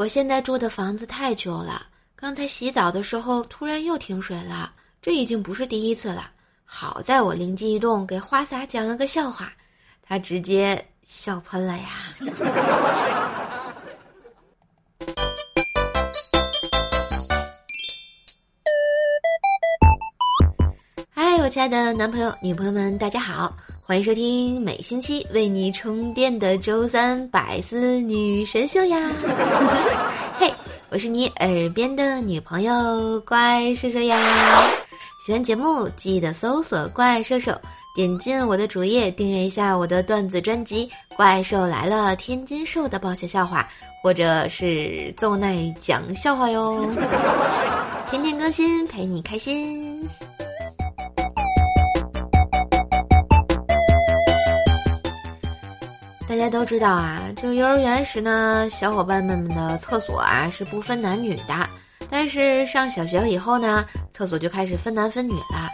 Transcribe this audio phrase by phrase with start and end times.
[0.00, 1.82] 我现在住的房子太旧了，
[2.16, 6.30] 刚才洗澡的时候突然又停水了，这已经不是第一次了。
[6.64, 9.52] 好在我灵机一动，给花洒讲了个笑话，
[10.02, 11.84] 他直接笑喷了呀。
[21.10, 23.54] 嗨，我亲爱的男朋友、女朋友们，大家好，
[23.90, 29.10] 欢迎收听每星期为你充电的周三百思女神秀呀！
[30.38, 30.54] 嘿，
[30.90, 34.16] 我是你耳边的女朋友怪兽兽呀！
[35.26, 37.52] 喜欢节目记得搜索“怪兽兽”，
[37.92, 43.66] 点进我的主页订阅一下我的段子专辑《怪兽来了》，天津兽的爆笑笑话，
[44.04, 46.88] 或者是奏奈讲笑话哟，
[48.08, 50.08] 天天更新陪你开心。
[56.40, 61.68] 大家都知道啊，这幼儿园时呢，小伙伴们的厕所啊是不分男女的。
[62.08, 65.68] 但是上小学以后呢，厕所就开始分男分女了。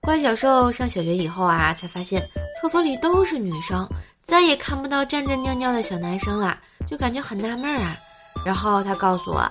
[0.00, 2.26] 乖小兽上小学以后啊，才发现
[2.58, 3.86] 厕所里都是女生，
[4.24, 7.94] 再也看不到站着尿尿的小男生了，就感觉很纳闷啊。
[8.42, 9.46] 然后他告诉我，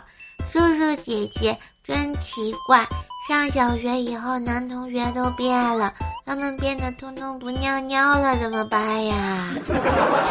[0.51, 2.83] 叔叔姐姐真奇怪，
[3.27, 5.93] 上小学以后男同学都变了。
[6.25, 9.47] 他们变得通通不尿尿了，怎么办呀？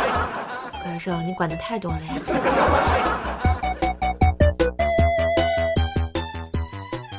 [0.83, 2.13] 怪兽，你管的太多了呀！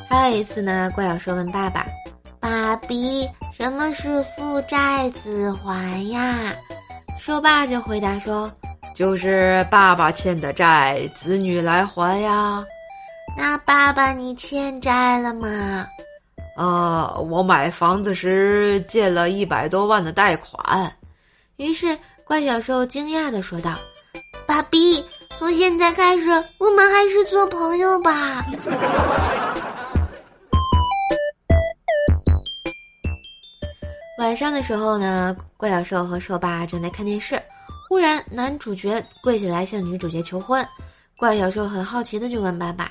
[0.10, 1.86] 还有一次呢，怪小兽问爸爸
[2.40, 6.54] ：“爸比，什么是父债子还呀？”
[7.18, 8.52] 兽爸就回答说
[8.94, 12.64] ：“就是爸爸欠的债，子女来还呀。”
[13.38, 15.88] 那爸爸，你欠债了吗？
[16.58, 20.92] 呃，我买房子时借了一百多万的贷款，
[21.58, 23.76] 于是怪小兽惊讶的说道
[24.48, 25.04] ：“爸比，
[25.38, 28.46] 从现在开始，我们还是做朋友吧。
[34.18, 37.38] ”晚上的时候呢，怪小兽和兽爸正在看电视，
[37.90, 40.66] 忽然男主角跪下来向女主角求婚，
[41.18, 42.90] 怪小兽很好奇的就问爸爸：“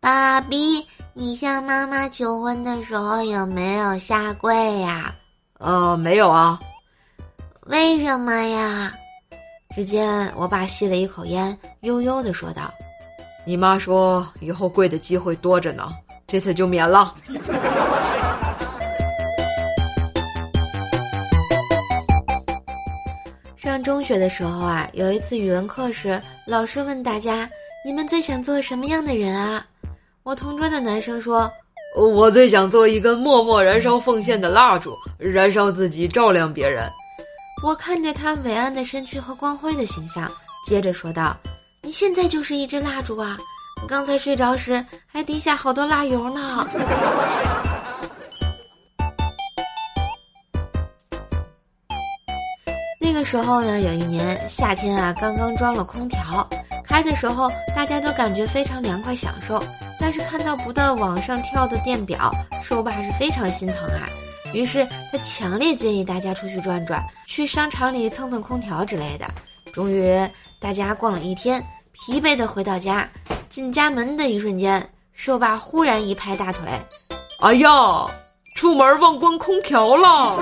[0.00, 5.12] 爸比。”你向妈妈求婚的时候有没有下跪呀？
[5.58, 6.60] 呃，没有啊。
[7.66, 8.94] 为什么呀？
[9.74, 12.72] 只见我爸吸了一口烟，悠悠的说道
[13.44, 15.90] ：“你妈说以后跪的机会多着呢，
[16.24, 17.12] 这次就免了。
[23.58, 27.50] ”上中学的时候啊，有一次语文课时，老师问大家
[27.84, 29.66] ：“你们最想做什么样的人啊？”
[30.28, 31.50] 我同桌的男生说
[31.96, 36.86] ：“我最想做一根默默燃烧奉献的蜡烛，燃烧自己，照亮别人。”
[37.64, 40.30] 我看着他伟岸的身躯和光辉的形象，
[40.66, 41.34] 接着说道
[41.82, 43.38] ：“你现在就是一支蜡烛啊！
[43.88, 46.68] 刚才睡着时还滴下好多蜡油呢。
[53.00, 56.46] ”那个时候呢，有一年夏天啊，刚刚装了空调，
[56.84, 59.58] 开的时候大家都感觉非常凉快，享受。
[60.00, 62.30] 但是看到不断往上跳的电表，
[62.62, 64.06] 兽爸是非常心疼啊。
[64.54, 69.26] 于是他强烈建议大家出去转转，去商场里蹭蹭空调之类的。
[69.72, 70.26] 终于，
[70.58, 73.06] 大家逛了一天，疲惫的回到家，
[73.50, 76.62] 进家门的一瞬间，兽爸忽然一拍大腿
[77.40, 77.68] ：“哎呀，
[78.54, 80.38] 出门忘关空调了！”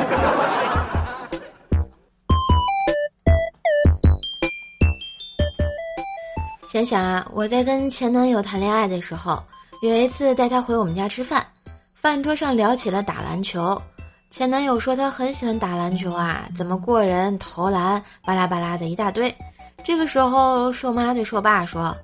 [6.76, 9.42] 想想啊，我在跟前男友谈恋爱的时候，
[9.80, 11.46] 有一次带他回我们家吃饭，
[11.94, 13.80] 饭桌上聊起了打篮球。
[14.28, 19.34] 前男友说他很喜欢打篮球啊，怎么过人、投篮，巴拉巴拉的一大堆。
[19.82, 21.96] 这个时候，瘦妈对瘦爸说：“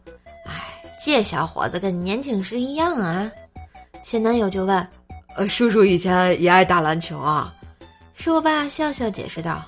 [0.48, 0.54] 哎，
[1.04, 3.30] 这小伙子跟年轻时一样啊。”
[4.02, 4.88] 前男友就问
[5.36, 7.52] ：“呃，叔叔以前也爱打篮球啊？”
[8.14, 9.60] 瘦爸笑笑解释道：“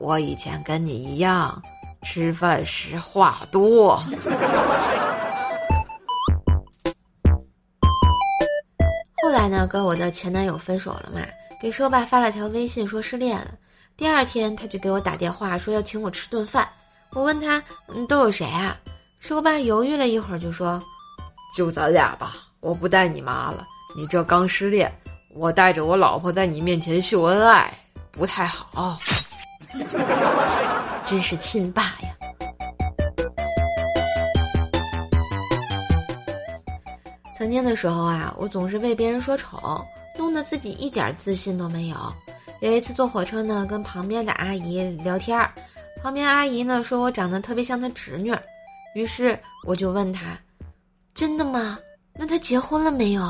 [0.00, 1.62] 我以前跟你一样。”
[2.10, 4.02] 吃饭时话多。
[9.22, 11.20] 后来呢，跟我的前男友分手了嘛，
[11.60, 13.48] 给说爸发了条微信说失恋了。
[13.94, 16.66] 第二天他就给我打电话说要请我吃顿饭。
[17.10, 18.74] 我问他，嗯，都有谁啊？
[19.20, 20.82] 说爸犹豫了一会儿就说，
[21.54, 23.66] 就咱俩吧，我不带你妈了。
[23.94, 24.90] 你这刚失恋，
[25.34, 27.70] 我带着我老婆在你面前秀恩爱，
[28.10, 28.98] 不太好。
[31.08, 32.14] 真是亲爸呀！
[37.34, 39.82] 曾经的时候啊，我总是被别人说丑，
[40.18, 41.96] 弄得自己一点自信都没有。
[42.60, 45.50] 有一次坐火车呢，跟旁边的阿姨聊天儿，
[46.02, 48.36] 旁边阿姨呢说我长得特别像她侄女，
[48.94, 50.38] 于是我就问她
[51.14, 51.78] ：“真的吗？
[52.12, 53.22] 那他结婚了没有？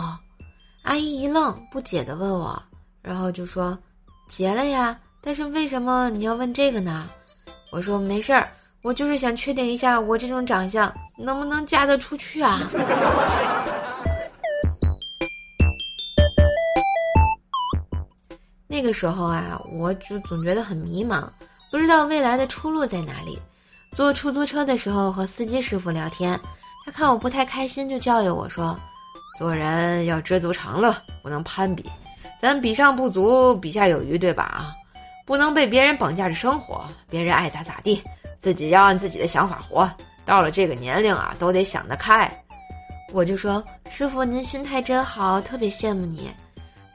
[0.82, 2.60] 阿姨一愣，不解的问我，
[3.02, 3.78] 然后就说
[4.28, 7.08] ：“结了呀。”但是为什么你要问这个呢？
[7.70, 8.48] 我说没事儿，
[8.82, 12.60] 我就是想确定一下我这种长相能不能嫁得出去啊。
[18.66, 21.24] 那个时候啊，我就总觉得很迷茫，
[21.70, 23.38] 不知道未来的出路在哪里。
[23.92, 26.38] 坐出租车的时候和司机师傅聊天，
[26.84, 28.78] 他看我不太开心，就教育我说
[29.38, 31.84] ：“做人要知足常乐，不能攀比，
[32.40, 34.44] 咱比上不足，比下有余，对吧？
[34.44, 34.74] 啊，
[35.28, 38.02] 不能被别人绑架着生活，别人爱咋咋地，
[38.40, 39.86] 自己要按自己的想法活。
[40.24, 42.26] 到了这个年龄啊，都得想得开。”
[43.12, 46.32] 我就说：“师傅，您心态真好，特别羡慕你。”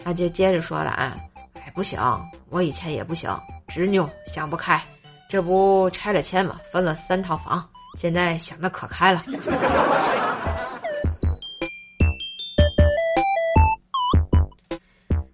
[0.04, 1.16] 他就接着说了啊。
[1.64, 2.02] 哎不行，
[2.50, 3.30] 我以前也不行，
[3.68, 4.82] 执拗想不开，
[5.30, 7.64] 这不拆了迁嘛，分了三套房，
[8.00, 9.22] 现在想的可开了。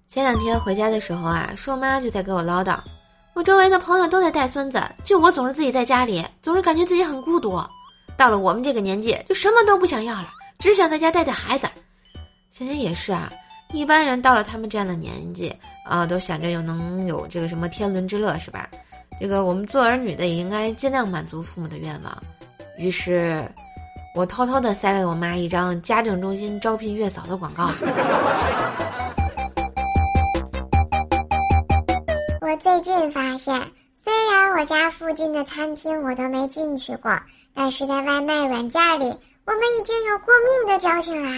[0.09, 2.79] 前两天回家的时候啊，硕妈就在给我唠叨，
[3.35, 7.61] 我周围的朋友都在带孙子，就我总是自己在家里，总是感觉自己很孤独。
[8.17, 11.67] 到了我们这个年纪，就什么都不想要了，只想在家带带孩子。
[12.49, 13.31] 想想也是啊。
[13.71, 18.67] 一般人到了他们这样的年纪啊，都想着有能有这个什么天伦之乐，是吧？
[19.21, 22.17] 这个我们做儿女的也应该尽量满足父母的愿望。
[22.79, 23.47] 于是，
[24.15, 27.69] 我偷偷的塞了我妈一张家政中心招聘月嫂的广告。
[32.59, 33.55] 最近发现，
[33.95, 37.17] 虽然我家附近的餐厅我都没进去过，
[37.53, 39.05] 但是在外卖软件里，
[39.45, 41.29] 我们已经有过命的交情啦。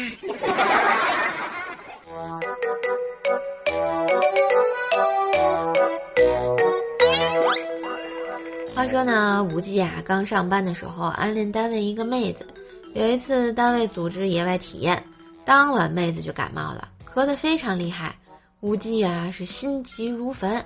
[8.76, 12.48] 话说呢，吴忌啊，刚上班的时候暗恋单位一个妹子。
[12.96, 15.02] 有一次单位组织野外体验，
[15.46, 18.16] 当晚妹子就感冒了，咳得非常厉害。
[18.62, 20.64] 吴忌啊是心急如焚，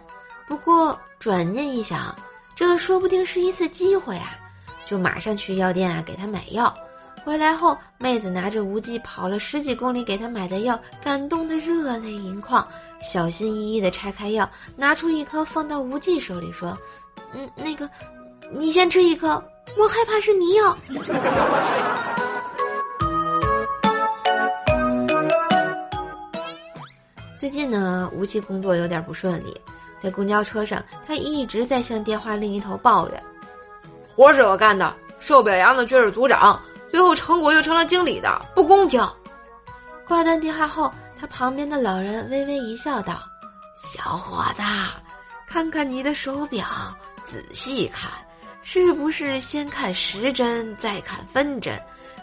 [0.47, 2.15] 不过转念一想，
[2.55, 4.37] 这说不定是一次机会啊，
[4.85, 6.73] 就马上去药店啊给他买药。
[7.23, 12.67] 回来后，妹子拿着无忌跑了十几公里给他买的药，感动的热泪盈眶，
[13.01, 16.77] 小心翼翼的拆开药，拿出一颗放到无忌手里说
[17.33, 17.89] ：“嗯，那个，
[18.51, 19.43] 你先吃一颗，
[19.75, 20.77] 我害怕是迷药。
[27.39, 29.59] ”最近呢，无忌工作有点不顺利，
[30.05, 33.23] 在公交车上，他一直在向电话另一头抱怨
[34.15, 39.03] ：“活是我干的，受表扬的却是组长。”最后成果又成了经理的，不公平。
[40.07, 43.15] 挂断电话后，他旁边的老人微微一笑，道
[43.81, 44.61] ：“小伙子，
[45.47, 46.67] 看看你的手表，
[47.23, 48.11] 仔细看，
[48.61, 51.73] 是不是先看时针，再看分针？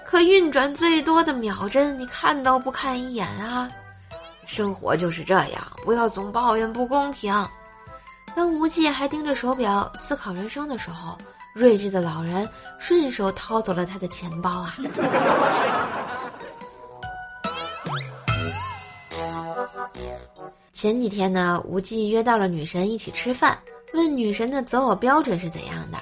[0.07, 3.69] 可运转最多的秒针，你看都不看一眼啊！
[4.47, 7.35] 生活就是这样，不要总抱怨不公平。”
[8.35, 11.17] 当无忌还盯着手表思考人生的时候。
[11.55, 12.49] 睿智的老人
[12.79, 14.75] 顺手掏走了他的钱包啊！
[20.73, 23.59] 前几天呢，无忌约到了女神一起吃饭，
[23.93, 25.99] 问女神的择偶标准是怎样的。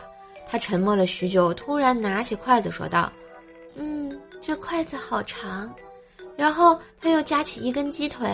[0.49, 3.11] 他沉默了许久，突然拿起筷子说道
[3.75, 5.69] ：“嗯，这筷子好长。”
[6.39, 8.29] 然后他又夹起一根鸡腿，“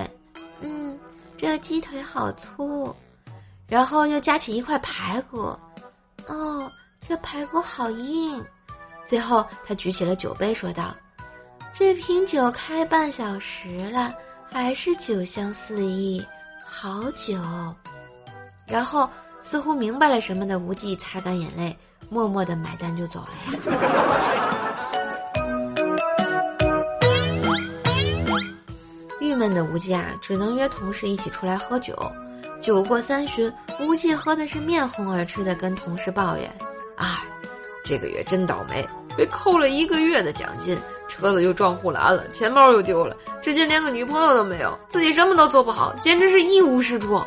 [0.60, 0.98] 嗯，
[1.38, 2.94] 这鸡腿好粗。”
[3.68, 5.56] 然后又夹起一块排骨
[6.26, 6.70] ，“哦。”
[7.08, 8.44] 这排骨好硬，
[9.04, 10.92] 最后他举起了酒杯，说道
[11.72, 14.12] ：“这瓶酒开半小时了，
[14.50, 16.20] 还是酒香四溢，
[16.64, 17.38] 好酒。”
[18.66, 19.08] 然后
[19.40, 23.52] 似乎明白了什么的无忌擦干眼泪，默默的买单就走了呀。
[29.20, 31.94] 郁闷的无忌啊，只能约同事一起出来喝酒。
[32.66, 36.52] 酒过三巡，吴忌喝的是面红耳赤的，跟同事抱怨。
[36.96, 37.22] 哎，
[37.84, 38.84] 这个月真倒霉，
[39.16, 47.22] 被扣了一个月的奖金，车子又撞护栏了，钱包又丢了，至今连个女朋友都没有，自己什么都做不好，简直是一无是处。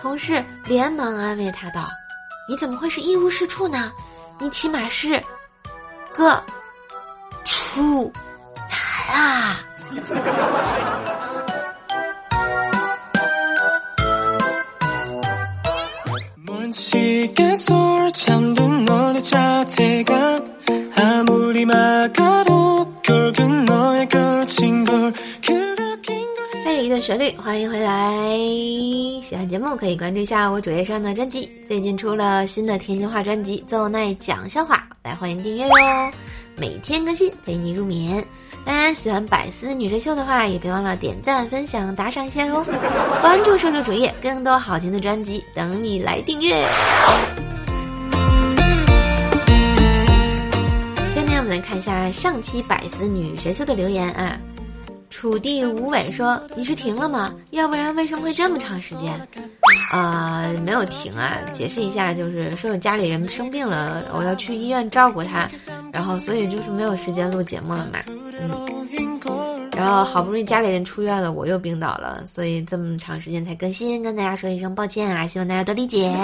[0.00, 1.88] 同事连忙安慰他道
[2.48, 3.90] ：“你怎么会是一无是处呢？
[4.38, 5.20] 你起码是
[6.12, 6.40] 个
[7.44, 8.12] 处
[8.70, 9.56] 男啊！”
[27.12, 28.26] 旋律，欢迎回来！
[29.20, 35.74] 喜欢节目可以关注一下我主页上的专辑，最近出了新的天津话专辑《奏奈讲笑话》，来欢迎订阅哟！
[36.56, 38.24] 每天更新，陪你入眠。
[38.64, 42.64] 当然，喜欢百思女神秀的话，也别忘了点赞、分享、打赏一下哟！
[43.20, 46.62] 关注瘦瘦主页，更多好听的专辑等你来订阅。
[51.14, 54.40] 下面我们来看一下上期百思女神秀的留言啊。
[55.22, 57.32] 楚地无尾说：“你是停了吗？
[57.50, 59.12] 要不然为什么会这么长时间？”
[59.92, 61.38] 啊，没有停啊！
[61.52, 65.48] 解释一下，就是说我家里人生病了，我要去医院照顾他，
[65.92, 68.00] 然后所以就是没有时间录节目了嘛。
[68.08, 68.50] 嗯，
[69.76, 76.12] 然后好不容易家里人出院了，我又病倒了，所以这么长时间才更新，跟大家说一声抱歉啊，希望大家多理解。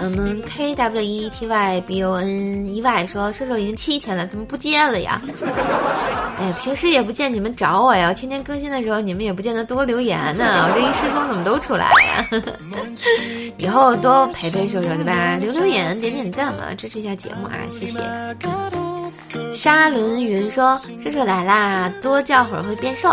[0.00, 5.20] 我们 K W E T Y B O N E Y 说射手已经七天了，怎么不见了呀？
[6.40, 12.28] 哎，平时也不见你们找我呀，天天更新的时候你们也不见得多留言呢，我这一失踪怎么都出来呀？
[13.58, 15.36] 以后多陪陪射手对吧？
[15.40, 17.98] 留留言，点点赞嘛，支持一下节目啊，谢谢。
[19.56, 23.08] 沙伦云说射手来啦，多叫会儿会变瘦。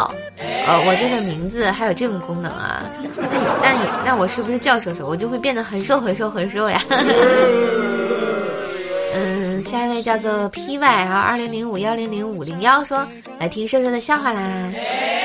[0.68, 2.84] 呃，我这个名字还有这种功能啊？
[3.18, 3.24] 那
[3.62, 6.82] 那你那我是不是叫射手，我就会变得很瘦很瘦很瘦呀？
[9.14, 13.08] 嗯，下一位叫做 P Y，然后二零零五幺零零五零幺说
[13.40, 14.72] 来听射手的笑话啦，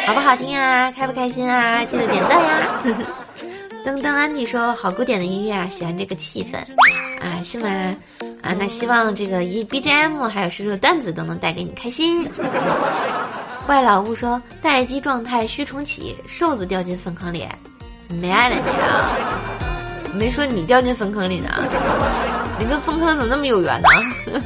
[0.06, 0.92] 好不好听啊？
[0.92, 1.85] 开不开心啊？
[1.85, 2.82] 记得点赞呀！
[3.85, 6.56] 噔噔安迪说好古典的音乐啊，喜欢这个气氛
[7.25, 7.97] 啊，是吗？
[8.42, 12.26] 啊，那希望这个一 B G M 还有射手的段子都能带给你开心。
[13.66, 17.47] 怪老吴说待机状态需重启，瘦子掉进粪坑里，
[18.09, 19.11] 没爱了你啊！
[20.14, 21.50] 没说你掉进粪坑里呢，
[22.59, 23.88] 你跟粪坑怎么那么有缘呢？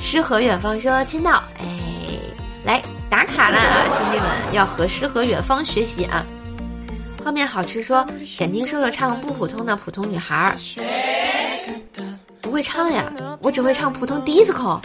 [0.00, 1.66] 诗和远方说签到，哎，
[2.64, 3.58] 来打卡啦，
[3.90, 6.24] 兄弟们要和诗和远方学习啊！
[7.22, 10.56] 泡面好吃说想听瘦瘦唱不普通的普通女孩儿，
[12.58, 13.04] 会唱呀，
[13.40, 14.80] 我只会唱普通 disco。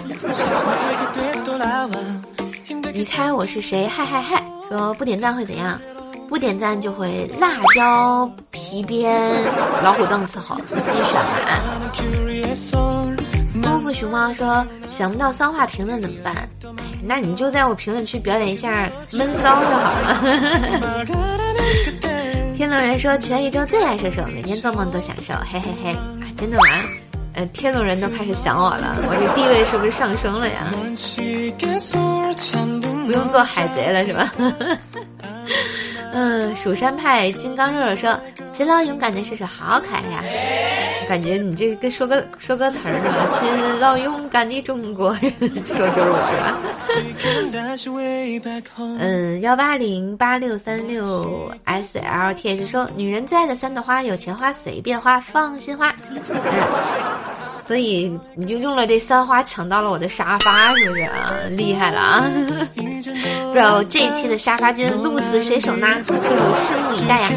[2.93, 3.87] 你猜我是谁？
[3.87, 4.43] 嗨嗨嗨！
[4.69, 5.81] 说不点赞会怎样？
[6.29, 9.19] 不点赞就会辣椒皮鞭
[9.81, 11.19] 老虎凳伺候，你自己选。
[13.63, 16.47] 功夫熊猫说想不到骚话评论怎么办？
[17.03, 21.05] 那你就在我评论区表演一下闷骚就好了。
[22.55, 25.97] 天龙人说全宇宙最爱射手，每天做梦都享受，嘿嘿嘿！
[26.37, 26.63] 真的吗？
[27.33, 30.71] 呃，天龙人都开始想我了，我这地位是不是上升了呀？
[33.05, 34.31] 不用做海贼了是吧？
[36.13, 38.15] 嗯，蜀山派金刚肉肉说
[38.53, 40.23] ：“勤劳勇敢的射手好可爱呀！”
[41.09, 45.31] 感觉你这跟说个说歌词儿呢，“勤劳勇敢的中国人”，
[45.65, 46.55] 说就是我是吧？
[48.99, 55.93] 嗯，幺八零八六三六 S L T 是说：“女人最爱的三朵花，有钱花、随便花、放心花。”
[57.65, 61.33] 所以你就用了这三花抢到了我的沙发，是不是啊？
[61.49, 62.29] 厉害了啊！
[62.75, 65.87] 不知道这一期的沙发君鹿死谁手呢？
[66.05, 67.29] 是我拭目以待呀。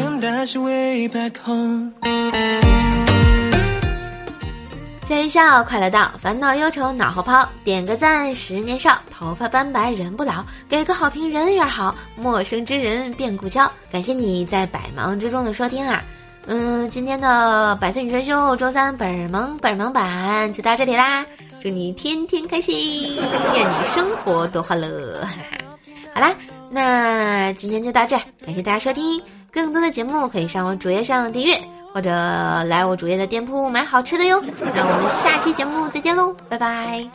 [5.07, 13.71] 笑笑快乐到，烦恼忧愁脑后抛，点个赞十年少，头发斑白人不老，给个好评人缘好，陌生之人变故交。
[13.89, 16.03] 感谢你在百忙之中的收听啊！
[16.49, 21.25] 嗯，今天的百岁女神秀周三本萌本萌版就到这里啦！
[21.61, 23.17] 祝你天天开心，
[23.53, 25.27] 愿你生活多欢乐。
[26.13, 26.33] 好啦，
[26.69, 29.21] 那今天就到这儿，感谢大家收听。
[29.51, 31.59] 更多的节目可以上我主页上订阅，
[31.93, 32.09] 或者
[32.63, 34.41] 来我主页的店铺买好吃的哟。
[34.73, 37.05] 那我们下期节目再见喽，拜拜。